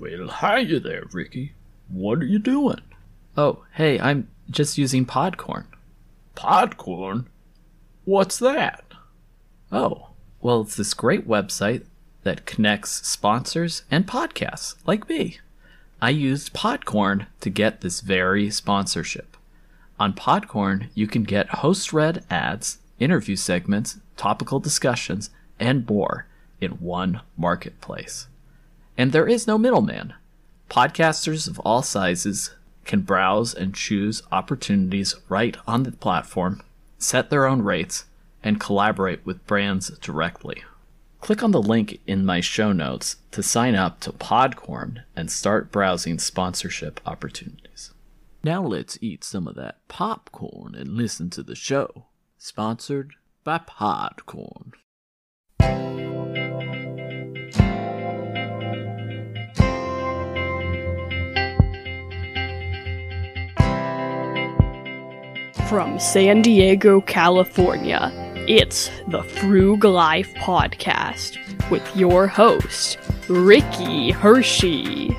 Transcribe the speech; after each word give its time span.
Well, 0.00 0.28
hi 0.28 0.64
there, 0.64 1.04
Ricky. 1.12 1.52
What 1.90 2.20
are 2.20 2.24
you 2.24 2.38
doing? 2.38 2.80
Oh, 3.36 3.64
hey, 3.74 4.00
I'm 4.00 4.28
just 4.48 4.78
using 4.78 5.04
Podcorn. 5.04 5.66
Podcorn? 6.34 7.26
What's 8.06 8.38
that? 8.38 8.82
Oh, 9.70 10.08
well, 10.40 10.62
it's 10.62 10.76
this 10.76 10.94
great 10.94 11.28
website 11.28 11.84
that 12.22 12.46
connects 12.46 13.06
sponsors 13.06 13.82
and 13.90 14.06
podcasts 14.06 14.76
like 14.86 15.06
me. 15.06 15.38
I 16.00 16.08
used 16.10 16.54
Podcorn 16.54 17.26
to 17.42 17.50
get 17.50 17.82
this 17.82 18.00
very 18.00 18.48
sponsorship. 18.48 19.36
On 19.98 20.14
Podcorn, 20.14 20.88
you 20.94 21.06
can 21.08 21.24
get 21.24 21.56
host 21.56 21.92
read 21.92 22.24
ads, 22.30 22.78
interview 22.98 23.36
segments, 23.36 23.98
topical 24.16 24.60
discussions, 24.60 25.28
and 25.58 25.86
more 25.86 26.26
in 26.58 26.70
one 26.72 27.20
marketplace. 27.36 28.28
And 29.00 29.12
there 29.12 29.26
is 29.26 29.46
no 29.46 29.56
middleman. 29.56 30.12
Podcasters 30.68 31.48
of 31.48 31.58
all 31.60 31.80
sizes 31.80 32.54
can 32.84 33.00
browse 33.00 33.54
and 33.54 33.74
choose 33.74 34.22
opportunities 34.30 35.14
right 35.30 35.56
on 35.66 35.84
the 35.84 35.92
platform, 35.92 36.60
set 36.98 37.30
their 37.30 37.46
own 37.46 37.62
rates, 37.62 38.04
and 38.44 38.60
collaborate 38.60 39.24
with 39.24 39.46
brands 39.46 39.88
directly. 40.00 40.64
Click 41.22 41.42
on 41.42 41.52
the 41.52 41.62
link 41.62 41.98
in 42.06 42.26
my 42.26 42.42
show 42.42 42.72
notes 42.72 43.16
to 43.30 43.42
sign 43.42 43.74
up 43.74 44.00
to 44.00 44.12
Podcorn 44.12 45.04
and 45.16 45.30
start 45.30 45.72
browsing 45.72 46.18
sponsorship 46.18 47.00
opportunities. 47.06 47.94
Now 48.44 48.62
let's 48.62 48.98
eat 49.00 49.24
some 49.24 49.48
of 49.48 49.54
that 49.54 49.78
popcorn 49.88 50.74
and 50.74 50.90
listen 50.90 51.30
to 51.30 51.42
the 51.42 51.56
show. 51.56 52.04
Sponsored 52.36 53.14
by 53.44 53.60
Podcorn. 53.60 54.72
From 65.70 66.00
San 66.00 66.42
Diego, 66.42 67.00
California, 67.00 68.10
it's 68.48 68.90
the 69.06 69.20
Frug 69.20 69.84
Life 69.84 70.34
Podcast 70.34 71.38
with 71.70 71.96
your 71.96 72.26
host, 72.26 72.98
Ricky 73.28 74.10
Hershey. 74.10 75.16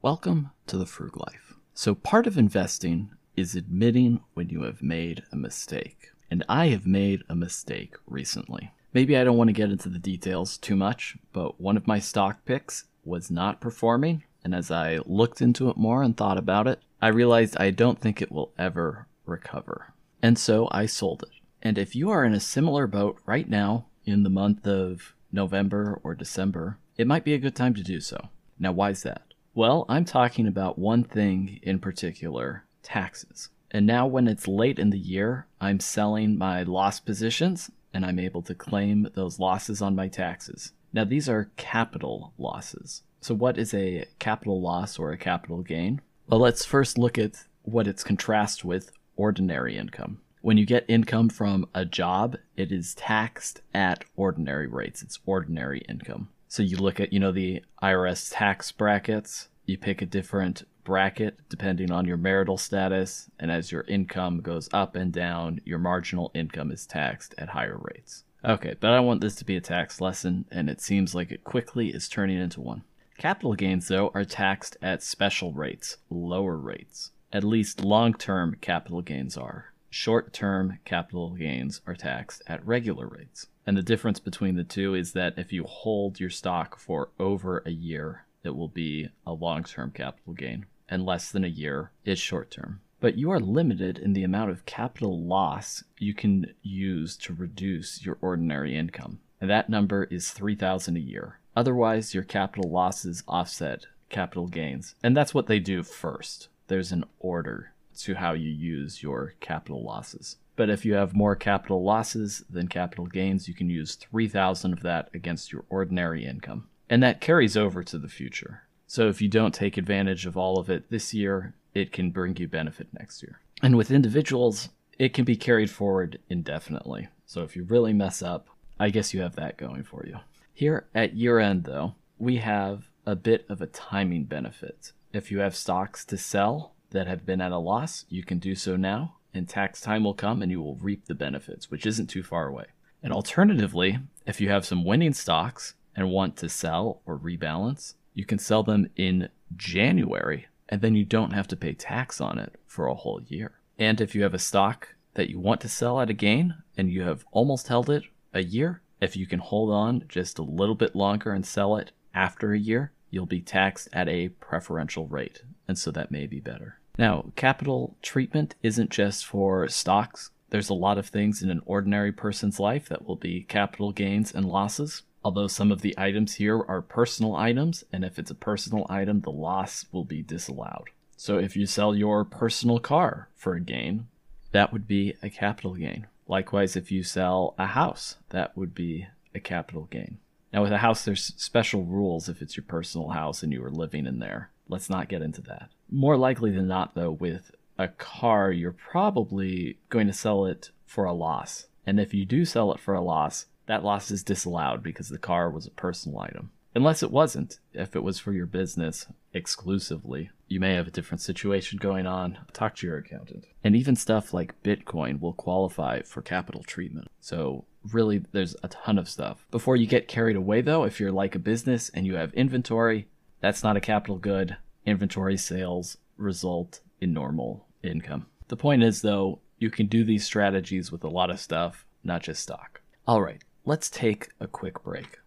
Welcome 0.00 0.52
to 0.68 0.78
the 0.78 0.86
Frug 0.86 1.18
Life. 1.18 1.52
So, 1.74 1.94
part 1.94 2.26
of 2.26 2.38
investing 2.38 3.10
is 3.36 3.54
admitting 3.54 4.20
when 4.32 4.48
you 4.48 4.62
have 4.62 4.80
made 4.80 5.24
a 5.30 5.36
mistake. 5.36 6.12
And 6.30 6.42
I 6.48 6.68
have 6.68 6.86
made 6.86 7.24
a 7.28 7.34
mistake 7.34 7.96
recently. 8.06 8.72
Maybe 8.94 9.18
I 9.18 9.24
don't 9.24 9.36
want 9.36 9.48
to 9.48 9.52
get 9.52 9.70
into 9.70 9.90
the 9.90 9.98
details 9.98 10.56
too 10.56 10.76
much, 10.76 11.18
but 11.34 11.60
one 11.60 11.76
of 11.76 11.86
my 11.86 11.98
stock 11.98 12.46
picks 12.46 12.84
was 13.04 13.30
not 13.30 13.60
performing. 13.60 14.24
And 14.42 14.54
as 14.54 14.70
I 14.70 15.00
looked 15.04 15.42
into 15.42 15.68
it 15.68 15.76
more 15.76 16.02
and 16.02 16.16
thought 16.16 16.38
about 16.38 16.66
it, 16.66 16.80
I 17.02 17.08
realized 17.08 17.56
I 17.58 17.70
don't 17.70 18.00
think 18.00 18.22
it 18.22 18.30
will 18.30 18.52
ever 18.56 19.08
recover. 19.26 19.92
And 20.22 20.38
so 20.38 20.68
I 20.70 20.86
sold 20.86 21.24
it. 21.24 21.30
And 21.60 21.76
if 21.76 21.96
you 21.96 22.10
are 22.10 22.24
in 22.24 22.32
a 22.32 22.38
similar 22.38 22.86
boat 22.86 23.18
right 23.26 23.48
now 23.48 23.86
in 24.04 24.22
the 24.22 24.30
month 24.30 24.68
of 24.68 25.12
November 25.32 26.00
or 26.04 26.14
December, 26.14 26.78
it 26.96 27.08
might 27.08 27.24
be 27.24 27.34
a 27.34 27.38
good 27.38 27.56
time 27.56 27.74
to 27.74 27.82
do 27.82 27.98
so. 27.98 28.28
Now, 28.56 28.70
why 28.70 28.90
is 28.90 29.02
that? 29.02 29.22
Well, 29.52 29.84
I'm 29.88 30.04
talking 30.04 30.46
about 30.46 30.78
one 30.78 31.02
thing 31.02 31.58
in 31.64 31.80
particular 31.80 32.66
taxes. 32.84 33.48
And 33.72 33.84
now, 33.84 34.06
when 34.06 34.28
it's 34.28 34.46
late 34.46 34.78
in 34.78 34.90
the 34.90 34.98
year, 34.98 35.46
I'm 35.60 35.80
selling 35.80 36.38
my 36.38 36.62
loss 36.62 37.00
positions 37.00 37.68
and 37.92 38.06
I'm 38.06 38.20
able 38.20 38.42
to 38.42 38.54
claim 38.54 39.08
those 39.14 39.40
losses 39.40 39.82
on 39.82 39.96
my 39.96 40.06
taxes. 40.06 40.70
Now, 40.92 41.04
these 41.04 41.28
are 41.28 41.50
capital 41.56 42.32
losses. 42.38 43.02
So, 43.20 43.34
what 43.34 43.58
is 43.58 43.74
a 43.74 44.04
capital 44.20 44.60
loss 44.60 45.00
or 45.00 45.10
a 45.10 45.18
capital 45.18 45.62
gain? 45.62 46.00
Well, 46.32 46.40
let's 46.40 46.64
first 46.64 46.96
look 46.96 47.18
at 47.18 47.44
what 47.60 47.86
its 47.86 48.02
contrast 48.02 48.64
with 48.64 48.90
ordinary 49.16 49.76
income. 49.76 50.22
When 50.40 50.56
you 50.56 50.64
get 50.64 50.86
income 50.88 51.28
from 51.28 51.66
a 51.74 51.84
job, 51.84 52.38
it 52.56 52.72
is 52.72 52.94
taxed 52.94 53.60
at 53.74 54.06
ordinary 54.16 54.66
rates. 54.66 55.02
It's 55.02 55.18
ordinary 55.26 55.80
income. 55.90 56.30
So 56.48 56.62
you 56.62 56.78
look 56.78 57.00
at, 57.00 57.12
you 57.12 57.20
know, 57.20 57.32
the 57.32 57.62
IRS 57.82 58.30
tax 58.32 58.72
brackets, 58.72 59.48
you 59.66 59.76
pick 59.76 60.00
a 60.00 60.06
different 60.06 60.66
bracket 60.84 61.38
depending 61.50 61.92
on 61.92 62.06
your 62.06 62.16
marital 62.16 62.56
status, 62.56 63.28
and 63.38 63.50
as 63.50 63.70
your 63.70 63.82
income 63.82 64.40
goes 64.40 64.70
up 64.72 64.96
and 64.96 65.12
down, 65.12 65.60
your 65.66 65.78
marginal 65.78 66.30
income 66.34 66.72
is 66.72 66.86
taxed 66.86 67.34
at 67.36 67.50
higher 67.50 67.78
rates. 67.78 68.24
Okay, 68.42 68.74
but 68.80 68.92
I 68.92 69.00
want 69.00 69.20
this 69.20 69.34
to 69.34 69.44
be 69.44 69.56
a 69.56 69.60
tax 69.60 70.00
lesson, 70.00 70.46
and 70.50 70.70
it 70.70 70.80
seems 70.80 71.14
like 71.14 71.30
it 71.30 71.44
quickly 71.44 71.90
is 71.90 72.08
turning 72.08 72.40
into 72.40 72.62
one. 72.62 72.84
Capital 73.22 73.54
gains, 73.54 73.86
though, 73.86 74.10
are 74.14 74.24
taxed 74.24 74.76
at 74.82 75.00
special 75.00 75.52
rates, 75.52 75.98
lower 76.10 76.56
rates. 76.56 77.12
At 77.32 77.44
least 77.44 77.84
long 77.84 78.14
term 78.14 78.56
capital 78.60 79.00
gains 79.00 79.36
are. 79.36 79.66
Short 79.90 80.32
term 80.32 80.80
capital 80.84 81.30
gains 81.30 81.82
are 81.86 81.94
taxed 81.94 82.42
at 82.48 82.66
regular 82.66 83.06
rates. 83.06 83.46
And 83.64 83.76
the 83.76 83.82
difference 83.82 84.18
between 84.18 84.56
the 84.56 84.64
two 84.64 84.96
is 84.96 85.12
that 85.12 85.34
if 85.36 85.52
you 85.52 85.62
hold 85.62 86.18
your 86.18 86.30
stock 86.30 86.76
for 86.80 87.10
over 87.20 87.62
a 87.64 87.70
year, 87.70 88.24
it 88.42 88.56
will 88.56 88.66
be 88.66 89.10
a 89.24 89.32
long 89.32 89.62
term 89.62 89.92
capital 89.92 90.32
gain, 90.32 90.66
and 90.88 91.06
less 91.06 91.30
than 91.30 91.44
a 91.44 91.58
year 91.62 91.92
is 92.04 92.18
short 92.18 92.50
term. 92.50 92.80
But 92.98 93.16
you 93.16 93.30
are 93.30 93.38
limited 93.38 93.98
in 93.98 94.14
the 94.14 94.24
amount 94.24 94.50
of 94.50 94.66
capital 94.66 95.24
loss 95.24 95.84
you 95.96 96.12
can 96.12 96.54
use 96.60 97.16
to 97.18 97.34
reduce 97.34 98.04
your 98.04 98.18
ordinary 98.20 98.76
income. 98.76 99.20
And 99.40 99.48
that 99.48 99.70
number 99.70 100.02
is 100.10 100.32
3000 100.32 100.96
a 100.96 101.00
year. 101.00 101.38
Otherwise, 101.54 102.14
your 102.14 102.24
capital 102.24 102.70
losses 102.70 103.22
offset 103.28 103.86
capital 104.08 104.46
gains. 104.46 104.94
And 105.02 105.16
that's 105.16 105.34
what 105.34 105.46
they 105.46 105.58
do 105.58 105.82
first. 105.82 106.48
There's 106.68 106.92
an 106.92 107.04
order 107.18 107.72
to 107.98 108.14
how 108.14 108.32
you 108.32 108.50
use 108.50 109.02
your 109.02 109.34
capital 109.40 109.82
losses. 109.82 110.36
But 110.56 110.70
if 110.70 110.84
you 110.84 110.94
have 110.94 111.14
more 111.14 111.34
capital 111.34 111.82
losses 111.82 112.44
than 112.48 112.68
capital 112.68 113.06
gains, 113.06 113.48
you 113.48 113.54
can 113.54 113.70
use 113.70 113.94
3000 113.94 114.72
of 114.72 114.82
that 114.82 115.08
against 115.14 115.52
your 115.52 115.64
ordinary 115.68 116.24
income. 116.24 116.68
And 116.88 117.02
that 117.02 117.20
carries 117.20 117.56
over 117.56 117.82
to 117.84 117.98
the 117.98 118.08
future. 118.08 118.62
So 118.86 119.08
if 119.08 119.22
you 119.22 119.28
don't 119.28 119.54
take 119.54 119.78
advantage 119.78 120.26
of 120.26 120.36
all 120.36 120.58
of 120.58 120.68
it 120.68 120.90
this 120.90 121.14
year, 121.14 121.54
it 121.74 121.92
can 121.92 122.10
bring 122.10 122.36
you 122.36 122.48
benefit 122.48 122.88
next 122.92 123.22
year. 123.22 123.40
And 123.62 123.76
with 123.76 123.90
individuals, 123.90 124.68
it 124.98 125.14
can 125.14 125.24
be 125.24 125.36
carried 125.36 125.70
forward 125.70 126.18
indefinitely. 126.28 127.08
So 127.24 127.42
if 127.42 127.56
you 127.56 127.64
really 127.64 127.94
mess 127.94 128.20
up, 128.22 128.48
I 128.78 128.90
guess 128.90 129.14
you 129.14 129.22
have 129.22 129.36
that 129.36 129.56
going 129.56 129.84
for 129.84 130.04
you. 130.06 130.18
Here 130.54 130.86
at 130.94 131.14
year 131.14 131.38
end, 131.38 131.64
though, 131.64 131.94
we 132.18 132.36
have 132.36 132.88
a 133.06 133.16
bit 133.16 133.44
of 133.48 133.60
a 133.60 133.66
timing 133.66 134.24
benefit. 134.24 134.92
If 135.12 135.30
you 135.30 135.40
have 135.40 135.56
stocks 135.56 136.04
to 136.06 136.16
sell 136.16 136.74
that 136.90 137.06
have 137.06 137.26
been 137.26 137.40
at 137.40 137.52
a 137.52 137.58
loss, 137.58 138.04
you 138.08 138.22
can 138.22 138.38
do 138.38 138.54
so 138.54 138.76
now, 138.76 139.16
and 139.34 139.48
tax 139.48 139.80
time 139.80 140.04
will 140.04 140.14
come 140.14 140.42
and 140.42 140.50
you 140.50 140.60
will 140.62 140.76
reap 140.76 141.06
the 141.06 141.14
benefits, 141.14 141.70
which 141.70 141.86
isn't 141.86 142.08
too 142.08 142.22
far 142.22 142.46
away. 142.46 142.66
And 143.02 143.12
alternatively, 143.12 143.98
if 144.26 144.40
you 144.40 144.50
have 144.50 144.64
some 144.64 144.84
winning 144.84 145.14
stocks 145.14 145.74
and 145.96 146.10
want 146.10 146.36
to 146.36 146.48
sell 146.48 147.00
or 147.06 147.18
rebalance, 147.18 147.94
you 148.14 148.24
can 148.24 148.38
sell 148.38 148.62
them 148.62 148.88
in 148.94 149.30
January, 149.56 150.46
and 150.68 150.80
then 150.80 150.94
you 150.94 151.04
don't 151.04 151.32
have 151.32 151.48
to 151.48 151.56
pay 151.56 151.72
tax 151.72 152.20
on 152.20 152.38
it 152.38 152.56
for 152.66 152.86
a 152.86 152.94
whole 152.94 153.20
year. 153.26 153.52
And 153.78 154.00
if 154.00 154.14
you 154.14 154.22
have 154.22 154.34
a 154.34 154.38
stock 154.38 154.94
that 155.14 155.28
you 155.28 155.40
want 155.40 155.60
to 155.62 155.68
sell 155.68 156.00
at 156.00 156.10
a 156.10 156.14
gain 156.14 156.54
and 156.76 156.90
you 156.90 157.02
have 157.02 157.24
almost 157.32 157.68
held 157.68 157.90
it 157.90 158.04
a 158.32 158.42
year, 158.42 158.80
if 159.02 159.16
you 159.16 159.26
can 159.26 159.40
hold 159.40 159.70
on 159.70 160.04
just 160.08 160.38
a 160.38 160.42
little 160.42 160.76
bit 160.76 160.94
longer 160.94 161.32
and 161.32 161.44
sell 161.44 161.76
it 161.76 161.90
after 162.14 162.52
a 162.52 162.58
year, 162.58 162.92
you'll 163.10 163.26
be 163.26 163.40
taxed 163.40 163.88
at 163.92 164.08
a 164.08 164.28
preferential 164.28 165.08
rate, 165.08 165.42
and 165.66 165.76
so 165.76 165.90
that 165.90 166.12
may 166.12 166.26
be 166.26 166.38
better. 166.38 166.78
Now, 166.96 167.32
capital 167.34 167.96
treatment 168.00 168.54
isn't 168.62 168.90
just 168.90 169.26
for 169.26 169.66
stocks. 169.68 170.30
There's 170.50 170.68
a 170.68 170.74
lot 170.74 170.98
of 170.98 171.08
things 171.08 171.42
in 171.42 171.50
an 171.50 171.62
ordinary 171.66 172.12
person's 172.12 172.60
life 172.60 172.88
that 172.88 173.04
will 173.04 173.16
be 173.16 173.42
capital 173.42 173.90
gains 173.90 174.32
and 174.32 174.46
losses. 174.46 175.02
Although 175.24 175.48
some 175.48 175.72
of 175.72 175.80
the 175.80 175.94
items 175.96 176.34
here 176.34 176.62
are 176.62 176.82
personal 176.82 177.34
items, 177.34 177.84
and 177.92 178.04
if 178.04 178.18
it's 178.18 178.30
a 178.30 178.36
personal 178.36 178.86
item, 178.88 179.20
the 179.20 179.30
loss 179.30 179.86
will 179.90 180.04
be 180.04 180.22
disallowed. 180.22 180.90
So 181.16 181.38
if 181.38 181.56
you 181.56 181.66
sell 181.66 181.94
your 181.94 182.24
personal 182.24 182.78
car 182.78 183.28
for 183.34 183.54
a 183.54 183.60
gain, 183.60 184.06
that 184.52 184.72
would 184.72 184.86
be 184.86 185.14
a 185.22 185.30
capital 185.30 185.74
gain. 185.74 186.06
Likewise, 186.32 186.76
if 186.76 186.90
you 186.90 187.02
sell 187.02 187.54
a 187.58 187.66
house, 187.66 188.16
that 188.30 188.56
would 188.56 188.74
be 188.74 189.06
a 189.34 189.38
capital 189.38 189.86
gain. 189.90 190.16
Now, 190.50 190.62
with 190.62 190.72
a 190.72 190.78
house, 190.78 191.04
there's 191.04 191.34
special 191.36 191.84
rules 191.84 192.26
if 192.26 192.40
it's 192.40 192.56
your 192.56 192.64
personal 192.64 193.10
house 193.10 193.42
and 193.42 193.52
you 193.52 193.62
are 193.62 193.70
living 193.70 194.06
in 194.06 194.18
there. 194.18 194.48
Let's 194.66 194.88
not 194.88 195.10
get 195.10 195.20
into 195.20 195.42
that. 195.42 195.68
More 195.90 196.16
likely 196.16 196.50
than 196.50 196.66
not, 196.66 196.94
though, 196.94 197.10
with 197.10 197.50
a 197.76 197.88
car, 197.88 198.50
you're 198.50 198.72
probably 198.72 199.76
going 199.90 200.06
to 200.06 200.14
sell 200.14 200.46
it 200.46 200.70
for 200.86 201.04
a 201.04 201.12
loss. 201.12 201.66
And 201.86 202.00
if 202.00 202.14
you 202.14 202.24
do 202.24 202.46
sell 202.46 202.72
it 202.72 202.80
for 202.80 202.94
a 202.94 203.02
loss, 203.02 203.44
that 203.66 203.84
loss 203.84 204.10
is 204.10 204.22
disallowed 204.22 204.82
because 204.82 205.10
the 205.10 205.18
car 205.18 205.50
was 205.50 205.66
a 205.66 205.70
personal 205.72 206.20
item. 206.20 206.50
Unless 206.74 207.02
it 207.02 207.10
wasn't. 207.10 207.58
If 207.74 207.94
it 207.94 208.02
was 208.02 208.18
for 208.18 208.32
your 208.32 208.46
business 208.46 209.06
exclusively, 209.34 210.30
you 210.48 210.58
may 210.58 210.74
have 210.74 210.86
a 210.86 210.92
different 210.92 211.20
situation 211.20 211.78
going 211.80 212.06
on. 212.06 212.38
Talk 212.52 212.76
to 212.76 212.86
your 212.86 212.98
accountant. 212.98 213.46
And 213.62 213.76
even 213.76 213.94
stuff 213.94 214.32
like 214.32 214.62
Bitcoin 214.62 215.20
will 215.20 215.34
qualify 215.34 216.02
for 216.02 216.22
capital 216.22 216.62
treatment. 216.62 217.08
So 217.20 217.66
really, 217.92 218.24
there's 218.32 218.56
a 218.62 218.68
ton 218.68 218.98
of 218.98 219.08
stuff. 219.08 219.46
Before 219.50 219.76
you 219.76 219.86
get 219.86 220.08
carried 220.08 220.36
away, 220.36 220.62
though, 220.62 220.84
if 220.84 220.98
you're 220.98 221.12
like 221.12 221.34
a 221.34 221.40
business 221.40 221.90
and 221.90 222.06
you 222.06 222.16
have 222.16 222.32
inventory, 222.34 223.08
that's 223.40 223.62
not 223.62 223.76
a 223.76 223.80
capital 223.80 224.16
good. 224.16 224.56
Inventory 224.86 225.36
sales 225.36 225.98
result 226.16 226.80
in 227.00 227.12
normal 227.12 227.66
income. 227.82 228.26
The 228.48 228.56
point 228.56 228.82
is, 228.82 229.02
though, 229.02 229.40
you 229.58 229.70
can 229.70 229.86
do 229.86 230.04
these 230.04 230.24
strategies 230.24 230.90
with 230.90 231.04
a 231.04 231.08
lot 231.08 231.30
of 231.30 231.40
stuff, 231.40 231.84
not 232.02 232.22
just 232.22 232.42
stock. 232.42 232.80
All 233.06 233.22
right, 233.22 233.42
let's 233.64 233.90
take 233.90 234.28
a 234.40 234.46
quick 234.46 234.82
break. 234.82 235.18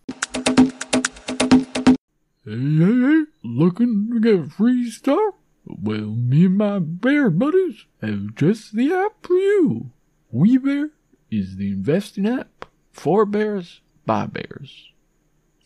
Hey, 2.48 2.52
hey, 2.52 3.02
hey, 3.02 3.24
looking 3.44 4.12
to 4.14 4.20
get 4.20 4.52
free 4.52 4.92
stock? 4.92 5.40
Well, 5.66 6.12
me 6.12 6.46
and 6.46 6.60
my 6.60 6.78
bear 6.78 7.32
buddies 7.32 7.86
have 8.04 8.36
just 8.36 8.76
the 8.76 8.94
app 8.94 9.26
for 9.26 9.34
you. 9.34 9.90
WeBear 10.32 10.92
is 11.32 11.58
the 11.58 11.72
investing 11.72 12.28
app 12.28 12.66
for 12.92 13.26
bears 13.26 13.82
by 14.06 14.28
bears. 14.28 14.92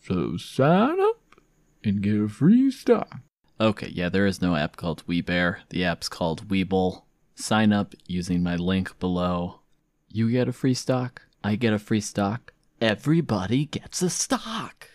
So 0.01 0.37
sign 0.37 1.01
up 1.01 1.41
and 1.83 2.01
get 2.01 2.21
a 2.21 2.29
free 2.29 2.71
stock. 2.71 3.13
Okay, 3.59 3.91
yeah, 3.93 4.07
there 4.07 4.25
is 4.25 4.41
no 4.41 4.55
app 4.55 4.77
called 4.77 5.05
WeBear. 5.05 5.57
The 5.71 5.83
app's 5.83 6.07
called 6.07 6.47
WeBull. 6.47 7.03
Sign 7.35 7.73
up 7.73 7.93
using 8.07 8.41
my 8.41 8.55
link 8.55 8.97
below. 8.99 9.59
You 10.07 10.31
get 10.31 10.47
a 10.47 10.53
free 10.53 10.75
stock. 10.75 11.23
I 11.43 11.57
get 11.57 11.73
a 11.73 11.79
free 11.79 11.99
stock. 11.99 12.53
Everybody 12.79 13.65
gets 13.65 14.01
a 14.01 14.09
stock. 14.09 14.87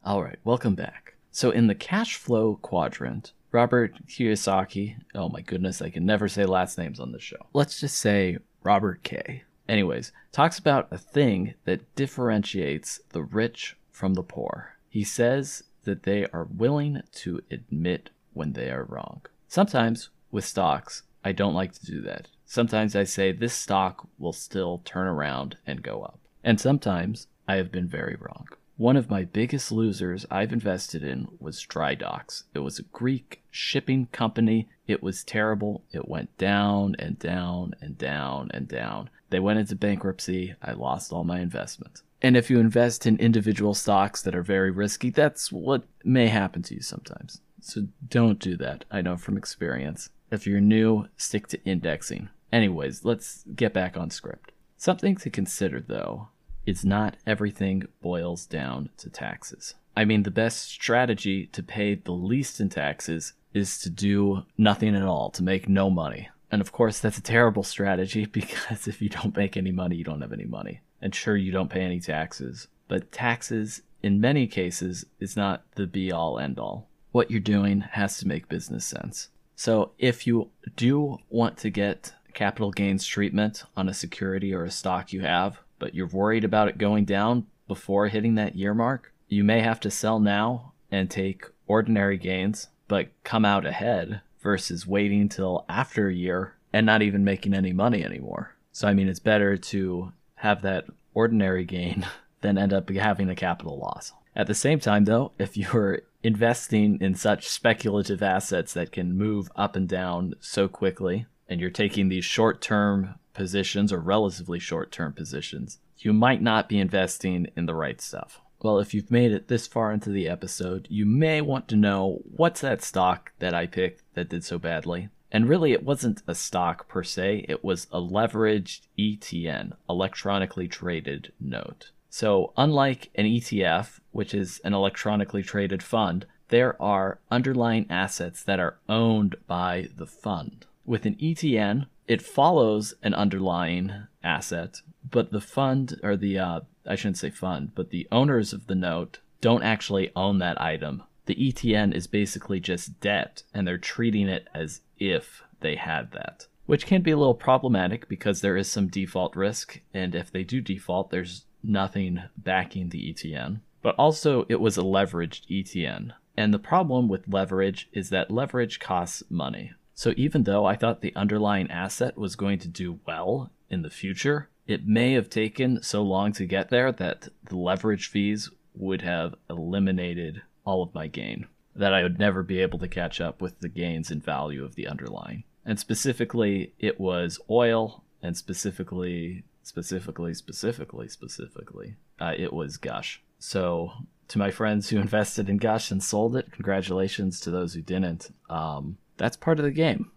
All 0.04 0.22
right, 0.22 0.38
welcome 0.44 0.74
back. 0.74 1.14
So, 1.30 1.50
in 1.50 1.68
the 1.68 1.74
cash 1.74 2.16
flow 2.16 2.58
quadrant, 2.62 3.32
Robert 3.52 3.94
Kiyosaki, 4.06 4.96
oh 5.14 5.28
my 5.28 5.40
goodness, 5.40 5.82
I 5.82 5.90
can 5.90 6.06
never 6.06 6.28
say 6.28 6.44
last 6.44 6.78
names 6.78 7.00
on 7.00 7.12
this 7.12 7.22
show. 7.22 7.46
Let's 7.52 7.80
just 7.80 7.98
say 7.98 8.38
Robert 8.62 9.02
K. 9.02 9.42
Anyways, 9.68 10.12
talks 10.32 10.58
about 10.58 10.88
a 10.90 10.98
thing 10.98 11.54
that 11.64 11.94
differentiates 11.94 13.00
the 13.10 13.22
rich 13.22 13.76
from 13.90 14.14
the 14.14 14.22
poor. 14.22 14.76
He 14.88 15.04
says 15.04 15.64
that 15.84 16.02
they 16.02 16.26
are 16.32 16.44
willing 16.44 17.02
to 17.12 17.40
admit 17.50 18.10
when 18.32 18.52
they 18.52 18.70
are 18.70 18.84
wrong. 18.84 19.22
Sometimes 19.48 20.10
with 20.30 20.44
stocks, 20.44 21.02
I 21.24 21.32
don't 21.32 21.54
like 21.54 21.72
to 21.72 21.86
do 21.86 22.00
that. 22.02 22.28
Sometimes 22.46 22.96
I 22.96 23.04
say 23.04 23.32
this 23.32 23.54
stock 23.54 24.08
will 24.18 24.32
still 24.32 24.82
turn 24.84 25.06
around 25.06 25.56
and 25.66 25.82
go 25.82 26.02
up. 26.02 26.18
And 26.42 26.60
sometimes 26.60 27.26
I 27.46 27.56
have 27.56 27.70
been 27.70 27.88
very 27.88 28.16
wrong. 28.18 28.48
One 28.76 28.96
of 28.96 29.10
my 29.10 29.24
biggest 29.24 29.70
losers 29.70 30.24
I've 30.30 30.54
invested 30.54 31.04
in 31.04 31.28
was 31.38 31.60
Dry 31.60 31.94
Docks. 31.94 32.44
It 32.54 32.60
was 32.60 32.78
a 32.78 32.84
Greek 32.84 33.42
shipping 33.50 34.06
company. 34.06 34.70
It 34.86 35.02
was 35.02 35.22
terrible. 35.22 35.84
It 35.92 36.08
went 36.08 36.34
down 36.38 36.96
and 36.98 37.18
down 37.18 37.74
and 37.82 37.98
down 37.98 38.50
and 38.54 38.66
down. 38.66 39.10
They 39.28 39.38
went 39.38 39.58
into 39.58 39.76
bankruptcy. 39.76 40.54
I 40.62 40.72
lost 40.72 41.12
all 41.12 41.24
my 41.24 41.40
investment. 41.40 42.00
And 42.22 42.36
if 42.36 42.48
you 42.50 42.58
invest 42.58 43.06
in 43.06 43.18
individual 43.18 43.74
stocks 43.74 44.22
that 44.22 44.34
are 44.34 44.42
very 44.42 44.70
risky, 44.70 45.10
that's 45.10 45.52
what 45.52 45.84
may 46.02 46.28
happen 46.28 46.62
to 46.62 46.74
you 46.74 46.80
sometimes. 46.80 47.40
So 47.62 47.88
don't 48.08 48.38
do 48.38 48.56
that. 48.56 48.84
I 48.90 49.00
know 49.00 49.16
from 49.16 49.36
experience. 49.36 50.10
If 50.30 50.46
you're 50.46 50.60
new, 50.60 51.08
stick 51.16 51.46
to 51.48 51.64
indexing. 51.64 52.28
Anyways, 52.52 53.04
let's 53.04 53.44
get 53.54 53.72
back 53.72 53.96
on 53.96 54.10
script. 54.10 54.52
Something 54.76 55.16
to 55.16 55.30
consider 55.30 55.80
though 55.80 56.28
is 56.66 56.84
not 56.84 57.16
everything 57.26 57.84
boils 58.00 58.46
down 58.46 58.90
to 58.98 59.10
taxes. 59.10 59.74
I 59.96 60.04
mean, 60.04 60.22
the 60.22 60.30
best 60.30 60.70
strategy 60.70 61.46
to 61.48 61.62
pay 61.62 61.94
the 61.94 62.12
least 62.12 62.60
in 62.60 62.68
taxes 62.68 63.34
is 63.52 63.78
to 63.80 63.90
do 63.90 64.44
nothing 64.56 64.94
at 64.94 65.02
all, 65.02 65.30
to 65.30 65.42
make 65.42 65.68
no 65.68 65.90
money. 65.90 66.28
And 66.52 66.60
of 66.60 66.72
course, 66.72 67.00
that's 67.00 67.18
a 67.18 67.22
terrible 67.22 67.62
strategy 67.62 68.24
because 68.40 68.88
if 68.88 69.02
you 69.02 69.08
don't 69.08 69.36
make 69.36 69.56
any 69.56 69.72
money, 69.72 69.96
you 69.96 70.04
don't 70.04 70.20
have 70.20 70.32
any 70.32 70.44
money. 70.44 70.80
And 71.02 71.14
sure, 71.14 71.36
you 71.36 71.50
don't 71.50 71.70
pay 71.70 71.82
any 71.82 72.00
taxes, 72.00 72.68
but 72.88 73.12
taxes 73.12 73.82
in 74.02 74.20
many 74.20 74.46
cases 74.46 75.06
is 75.18 75.36
not 75.36 75.62
the 75.74 75.86
be 75.86 76.12
all 76.12 76.38
end 76.38 76.58
all. 76.58 76.88
What 77.12 77.30
you're 77.30 77.40
doing 77.40 77.80
has 77.80 78.18
to 78.18 78.28
make 78.28 78.48
business 78.48 78.84
sense. 78.84 79.28
So 79.56 79.92
if 79.98 80.26
you 80.26 80.50
do 80.76 81.18
want 81.28 81.58
to 81.58 81.70
get 81.70 82.14
capital 82.32 82.70
gains 82.70 83.06
treatment 83.06 83.64
on 83.76 83.88
a 83.88 83.94
security 83.94 84.54
or 84.54 84.64
a 84.64 84.70
stock 84.70 85.12
you 85.12 85.20
have, 85.22 85.58
but 85.78 85.94
you're 85.94 86.06
worried 86.06 86.44
about 86.44 86.68
it 86.68 86.78
going 86.78 87.04
down 87.04 87.46
before 87.68 88.08
hitting 88.08 88.36
that 88.36 88.56
year 88.56 88.74
mark, 88.74 89.12
you 89.28 89.44
may 89.44 89.60
have 89.60 89.80
to 89.80 89.90
sell 89.90 90.18
now 90.18 90.72
and 90.90 91.10
take 91.10 91.44
ordinary 91.66 92.16
gains, 92.16 92.68
but 92.88 93.08
come 93.22 93.44
out 93.44 93.66
ahead 93.66 94.20
versus 94.40 94.86
waiting 94.86 95.28
till 95.28 95.64
after 95.68 96.08
a 96.08 96.14
year 96.14 96.54
and 96.72 96.86
not 96.86 97.02
even 97.02 97.24
making 97.24 97.54
any 97.54 97.72
money 97.72 98.04
anymore. 98.04 98.54
So, 98.72 98.88
I 98.88 98.94
mean, 98.94 99.08
it's 99.08 99.20
better 99.20 99.56
to 99.56 100.12
have 100.36 100.62
that 100.62 100.86
ordinary 101.14 101.64
gain 101.64 102.06
than 102.40 102.56
end 102.56 102.72
up 102.72 102.88
having 102.88 103.28
a 103.28 103.34
capital 103.34 103.78
loss. 103.78 104.12
At 104.40 104.46
the 104.46 104.54
same 104.54 104.80
time, 104.80 105.04
though, 105.04 105.32
if 105.38 105.54
you're 105.54 106.00
investing 106.22 106.98
in 107.02 107.14
such 107.14 107.46
speculative 107.46 108.22
assets 108.22 108.72
that 108.72 108.90
can 108.90 109.12
move 109.14 109.50
up 109.54 109.76
and 109.76 109.86
down 109.86 110.32
so 110.40 110.66
quickly, 110.66 111.26
and 111.46 111.60
you're 111.60 111.68
taking 111.68 112.08
these 112.08 112.24
short 112.24 112.62
term 112.62 113.16
positions 113.34 113.92
or 113.92 113.98
relatively 113.98 114.58
short 114.58 114.92
term 114.92 115.12
positions, 115.12 115.78
you 115.98 116.14
might 116.14 116.40
not 116.40 116.70
be 116.70 116.78
investing 116.78 117.48
in 117.54 117.66
the 117.66 117.74
right 117.74 118.00
stuff. 118.00 118.40
Well, 118.62 118.78
if 118.78 118.94
you've 118.94 119.10
made 119.10 119.30
it 119.30 119.48
this 119.48 119.66
far 119.66 119.92
into 119.92 120.08
the 120.08 120.26
episode, 120.26 120.86
you 120.88 121.04
may 121.04 121.42
want 121.42 121.68
to 121.68 121.76
know 121.76 122.22
what's 122.24 122.62
that 122.62 122.82
stock 122.82 123.32
that 123.40 123.52
I 123.52 123.66
picked 123.66 124.04
that 124.14 124.30
did 124.30 124.42
so 124.42 124.58
badly. 124.58 125.10
And 125.30 125.50
really, 125.50 125.72
it 125.72 125.84
wasn't 125.84 126.22
a 126.26 126.34
stock 126.34 126.88
per 126.88 127.02
se, 127.02 127.44
it 127.46 127.62
was 127.62 127.88
a 127.92 128.00
leveraged 128.00 128.86
ETN, 128.98 129.72
electronically 129.86 130.66
traded 130.66 131.30
note. 131.38 131.90
So, 132.10 132.52
unlike 132.56 133.10
an 133.14 133.24
ETF, 133.24 134.00
which 134.10 134.34
is 134.34 134.60
an 134.64 134.74
electronically 134.74 135.44
traded 135.44 135.80
fund, 135.80 136.26
there 136.48 136.80
are 136.82 137.20
underlying 137.30 137.86
assets 137.88 138.42
that 138.42 138.58
are 138.58 138.78
owned 138.88 139.36
by 139.46 139.88
the 139.96 140.06
fund. 140.06 140.66
With 140.84 141.06
an 141.06 141.14
ETN, 141.14 141.86
it 142.08 142.20
follows 142.20 142.94
an 143.04 143.14
underlying 143.14 143.92
asset, 144.24 144.80
but 145.08 145.30
the 145.30 145.40
fund, 145.40 146.00
or 146.02 146.16
the, 146.16 146.36
uh, 146.36 146.60
I 146.84 146.96
shouldn't 146.96 147.18
say 147.18 147.30
fund, 147.30 147.70
but 147.76 147.90
the 147.90 148.08
owners 148.10 148.52
of 148.52 148.66
the 148.66 148.74
note 148.74 149.20
don't 149.40 149.62
actually 149.62 150.10
own 150.16 150.38
that 150.38 150.60
item. 150.60 151.04
The 151.26 151.36
ETN 151.36 151.94
is 151.94 152.08
basically 152.08 152.58
just 152.58 152.98
debt, 153.00 153.44
and 153.54 153.68
they're 153.68 153.78
treating 153.78 154.28
it 154.28 154.48
as 154.52 154.80
if 154.98 155.44
they 155.60 155.76
had 155.76 156.10
that. 156.10 156.48
Which 156.66 156.86
can 156.86 157.02
be 157.02 157.12
a 157.12 157.16
little 157.16 157.34
problematic 157.34 158.08
because 158.08 158.40
there 158.40 158.56
is 158.56 158.68
some 158.68 158.88
default 158.88 159.36
risk, 159.36 159.80
and 159.94 160.16
if 160.16 160.32
they 160.32 160.42
do 160.42 160.60
default, 160.60 161.10
there's 161.10 161.44
nothing 161.62 162.22
backing 162.36 162.88
the 162.88 163.12
ETN. 163.12 163.60
But 163.82 163.94
also, 163.96 164.46
it 164.48 164.60
was 164.60 164.76
a 164.76 164.82
leveraged 164.82 165.46
ETN. 165.48 166.12
And 166.36 166.54
the 166.54 166.58
problem 166.58 167.08
with 167.08 167.28
leverage 167.28 167.88
is 167.92 168.10
that 168.10 168.30
leverage 168.30 168.78
costs 168.78 169.22
money. 169.28 169.72
So 169.94 170.14
even 170.16 170.44
though 170.44 170.64
I 170.64 170.76
thought 170.76 171.02
the 171.02 171.14
underlying 171.14 171.70
asset 171.70 172.16
was 172.16 172.36
going 172.36 172.58
to 172.60 172.68
do 172.68 173.00
well 173.06 173.50
in 173.68 173.82
the 173.82 173.90
future, 173.90 174.48
it 174.66 174.86
may 174.86 175.12
have 175.12 175.28
taken 175.28 175.82
so 175.82 176.02
long 176.02 176.32
to 176.32 176.46
get 176.46 176.70
there 176.70 176.92
that 176.92 177.28
the 177.44 177.56
leverage 177.56 178.08
fees 178.08 178.50
would 178.74 179.02
have 179.02 179.34
eliminated 179.48 180.42
all 180.64 180.82
of 180.82 180.94
my 180.94 181.06
gain, 181.06 181.46
that 181.74 181.92
I 181.92 182.02
would 182.02 182.18
never 182.18 182.42
be 182.42 182.60
able 182.60 182.78
to 182.78 182.88
catch 182.88 183.20
up 183.20 183.42
with 183.42 183.58
the 183.58 183.68
gains 183.68 184.10
in 184.10 184.20
value 184.20 184.64
of 184.64 184.74
the 184.74 184.86
underlying. 184.86 185.44
And 185.64 185.78
specifically, 185.78 186.72
it 186.78 186.98
was 186.98 187.38
oil, 187.50 188.04
and 188.22 188.36
specifically, 188.36 189.44
specifically, 189.62 190.34
specifically, 190.34 191.08
specifically, 191.08 191.96
uh, 192.20 192.32
it 192.36 192.52
was 192.52 192.76
Gush. 192.76 193.22
So, 193.38 193.92
to 194.28 194.38
my 194.38 194.50
friends 194.50 194.88
who 194.88 194.98
invested 195.00 195.48
in 195.48 195.58
Gush 195.58 195.90
and 195.90 196.02
sold 196.02 196.36
it, 196.36 196.52
congratulations 196.52 197.40
to 197.40 197.50
those 197.50 197.74
who 197.74 197.82
didn't. 197.82 198.34
Um, 198.48 198.98
that's 199.16 199.36
part 199.36 199.58
of 199.58 199.64
the 199.64 199.70
game. 199.70 200.10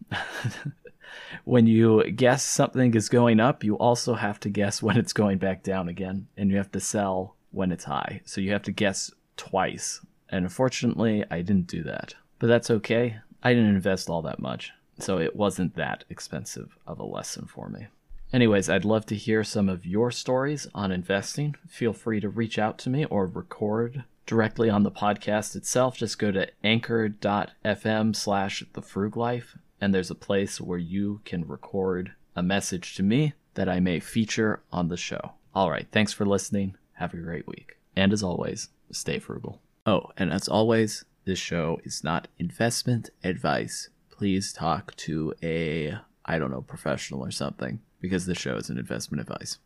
when 1.44 1.68
you 1.68 2.10
guess 2.12 2.44
something 2.44 2.94
is 2.94 3.10
going 3.10 3.40
up, 3.40 3.64
you 3.64 3.76
also 3.78 4.14
have 4.14 4.40
to 4.42 4.50
guess 4.50 4.82
when 4.82 4.98
it's 4.98 5.14
going 5.14 5.38
back 5.38 5.64
down 5.64 5.90
again, 5.90 6.28
and 6.38 6.50
you 6.50 6.58
have 6.58 6.72
to 6.72 6.80
sell 6.80 7.36
when 7.52 7.72
it's 7.72 7.84
high. 7.84 8.22
So 8.26 8.42
you 8.42 8.52
have 8.52 8.64
to 8.64 8.72
guess 8.72 9.12
twice. 9.38 10.02
And 10.30 10.46
unfortunately, 10.46 11.24
I 11.30 11.42
didn't 11.42 11.68
do 11.68 11.84
that. 11.84 12.16
But 12.40 12.48
that's 12.48 12.72
okay. 12.72 13.18
I 13.44 13.54
didn't 13.54 13.76
invest 13.76 14.10
all 14.10 14.22
that 14.24 14.40
much, 14.40 14.72
so 15.00 15.20
it 15.20 15.36
wasn't 15.36 15.76
that 15.76 16.06
expensive 16.10 16.78
of 16.88 17.00
a 17.00 17.06
lesson 17.06 17.46
for 17.46 17.70
me. 17.70 17.88
Anyways, 18.34 18.68
I'd 18.68 18.84
love 18.84 19.06
to 19.06 19.16
hear 19.16 19.44
some 19.44 19.70
of 19.70 19.86
your 19.86 20.10
stories 20.10 20.68
on 20.74 20.92
investing. 20.92 21.56
Feel 21.70 21.94
free 21.94 22.20
to 22.20 22.28
reach 22.28 22.58
out 22.58 22.80
to 22.80 22.90
me 22.90 23.06
or 23.06 23.28
record 23.28 24.04
directly 24.26 24.70
on 24.70 24.84
the 24.84 24.92
podcast 24.92 25.56
itself, 25.56 25.98
just 25.98 26.20
go 26.20 26.32
to 26.32 26.48
anchor.fm 26.64 28.16
slash 28.16 28.64
the 28.74 29.12
life, 29.16 29.58
and 29.82 29.94
there's 29.94 30.12
a 30.12 30.16
place 30.16 30.62
where 30.62 30.80
you 30.80 31.22
can 31.26 31.48
record 31.48 32.14
a 32.36 32.44
message 32.44 32.96
to 32.96 33.04
me 33.04 33.34
that 33.54 33.70
I 33.70 33.80
may 33.80 34.00
feature 34.00 34.62
on 34.72 34.88
the 34.88 34.98
show. 34.98 35.34
All 35.54 35.70
right, 35.70 35.88
thanks 35.92 36.14
for 36.14 36.26
listening. 36.26 36.76
Have 36.94 37.14
a 37.14 37.18
great 37.18 37.48
week. 37.48 37.78
And 37.96 38.12
as 38.12 38.24
always, 38.24 38.70
stay 38.92 39.20
frugal. 39.20 39.62
Oh, 39.86 40.12
and 40.18 40.32
as 40.32 40.48
always, 40.48 41.06
this 41.26 41.40
show 41.40 41.80
is 41.84 42.04
not 42.04 42.28
investment 42.40 43.10
advice. 43.24 43.90
Please 44.10 44.54
talk 44.54 44.96
to 44.96 45.34
a, 45.44 45.98
I 46.26 46.40
don't 46.40 46.52
know, 46.52 46.62
professional 46.62 47.22
or 47.22 47.32
something, 47.32 47.82
because 48.04 48.26
this 48.26 48.38
show 48.38 48.58
is 48.58 48.70
an 48.70 48.78
investment 48.78 49.22
advice. 49.22 49.60